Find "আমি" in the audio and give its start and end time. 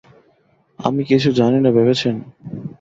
0.79-1.01